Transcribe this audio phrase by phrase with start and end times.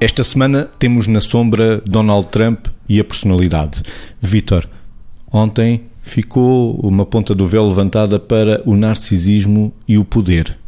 [0.00, 3.82] Esta semana temos na sombra Donald Trump e a personalidade.
[4.18, 4.66] Vitor,
[5.30, 10.59] ontem ficou uma ponta do véu levantada para o narcisismo e o poder.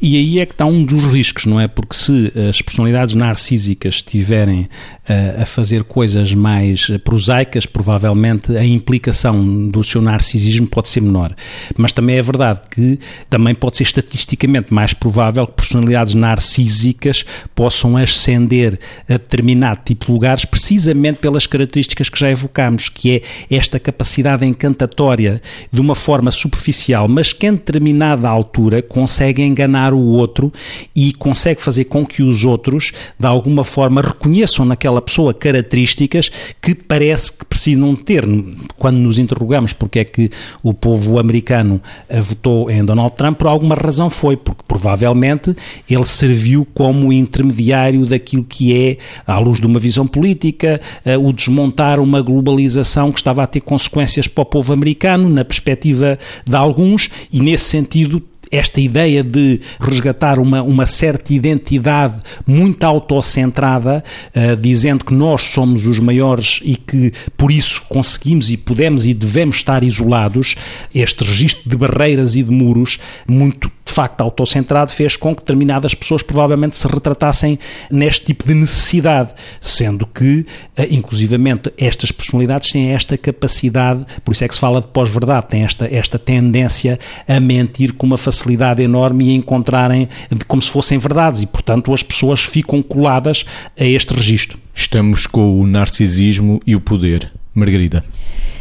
[0.00, 1.66] E aí é que está um dos riscos, não é?
[1.66, 9.68] Porque se as personalidades narcísicas estiverem uh, a fazer coisas mais prosaicas, provavelmente a implicação
[9.68, 11.34] do seu narcisismo pode ser menor.
[11.76, 17.96] Mas também é verdade que também pode ser estatisticamente mais provável que personalidades narcísicas possam
[17.96, 18.78] ascender
[19.08, 23.22] a determinado tipo de lugares precisamente pelas características que já evocámos, que é
[23.56, 25.42] esta capacidade encantatória
[25.72, 30.52] de uma forma superficial, mas que em determinada altura consegue enganar o outro
[30.94, 36.30] e consegue fazer com que os outros, de alguma forma, reconheçam naquela pessoa características
[36.60, 38.24] que parece que precisam ter.
[38.76, 40.30] Quando nos interrogamos porque é que
[40.62, 45.54] o povo americano eh, votou em Donald Trump, por alguma razão foi, porque provavelmente
[45.88, 51.32] ele serviu como intermediário daquilo que é, à luz de uma visão política, eh, o
[51.32, 56.56] desmontar uma globalização que estava a ter consequências para o povo americano, na perspectiva de
[56.56, 64.02] alguns, e nesse sentido esta ideia de resgatar uma, uma certa identidade muito autocentrada,
[64.34, 69.14] uh, dizendo que nós somos os maiores e que por isso conseguimos e podemos e
[69.14, 70.54] devemos estar isolados,
[70.94, 76.22] este registro de barreiras e de muros, muito facto autocentrado, fez com que determinadas pessoas
[76.22, 77.58] provavelmente se retratassem
[77.90, 80.46] neste tipo de necessidade, sendo que,
[80.78, 85.48] uh, inclusivamente, estas personalidades têm esta capacidade, por isso é que se fala de pós-verdade,
[85.48, 90.08] têm esta, esta tendência a mentir com uma facilidade enorme e encontrarem
[90.46, 93.44] como se fossem verdades e, portanto, as pessoas ficam coladas
[93.76, 94.60] a este registro.
[94.72, 97.32] Estamos com o narcisismo e o poder.
[97.52, 98.04] Margarida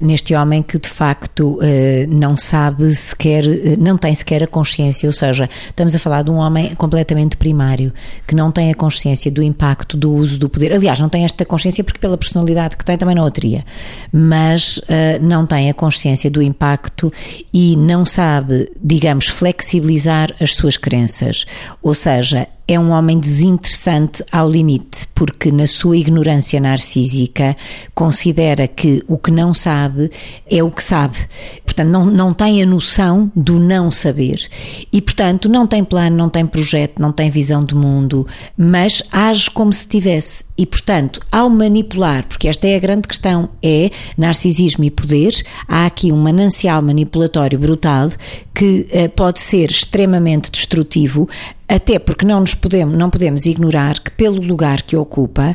[0.00, 5.08] neste homem que de facto eh, não sabe sequer, eh, não tem sequer a consciência,
[5.08, 7.92] ou seja, estamos a falar de um homem completamente primário,
[8.26, 10.72] que não tem a consciência do impacto do uso do poder.
[10.72, 13.64] Aliás, não tem esta consciência porque pela personalidade que tem também não a teria,
[14.12, 14.82] mas uh,
[15.20, 17.12] não tem a consciência do impacto
[17.52, 21.44] e não sabe, digamos, flexibilizar as suas crenças.
[21.82, 27.56] Ou seja, é um homem desinteressante ao limite, porque na sua ignorância narcísica
[27.94, 30.10] considera que o que não sabe
[30.48, 31.16] é o que sabe.
[31.64, 34.48] Portanto, não, não tem a noção do não saber.
[34.92, 39.50] E, portanto, não tem plano, não tem projeto, não tem visão de mundo, mas age
[39.50, 40.44] como se tivesse.
[40.56, 45.32] E, portanto, ao manipular, porque esta é a grande questão, é narcisismo e poder,
[45.66, 48.10] há aqui um manancial manipulatório brutal
[48.54, 51.28] que uh, pode ser extremamente destrutivo,
[51.68, 55.54] até porque não nos podemos, não podemos ignorar que pelo lugar que ocupa,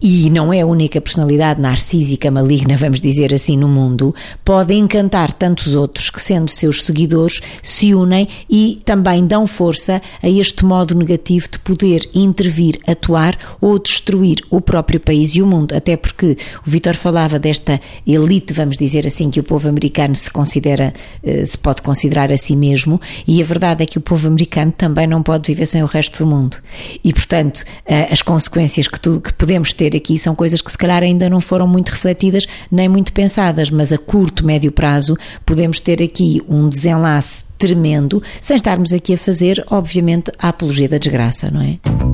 [0.00, 4.14] e não é a única personalidade narcísica maligna, vamos dizer assim, no mundo,
[4.44, 10.28] pode encantar tantos outros que, sendo seus seguidores, se unem e também dão força a
[10.28, 15.74] este modo negativo de poder intervir, atuar ou destruir o próprio país e o mundo.
[15.74, 20.30] Até porque o Vitor falava desta elite, vamos dizer assim, que o povo americano se
[20.30, 20.92] considera,
[21.22, 24.72] eh, se pode considerar a si mesmo, e a verdade é que o povo americano
[24.76, 26.56] também não pode viver sem o resto do mundo.
[27.02, 30.78] E, portanto, eh, as consequências que, tu, que podemos ter aqui são coisas que se
[30.78, 35.80] calhar ainda não foram muito refletidas nem muito pensadas, mas a curto, médio prazo podemos
[35.80, 41.50] ter aqui um desenlace tremendo, sem estarmos aqui a fazer, obviamente, a apologia da desgraça,
[41.50, 42.07] não é?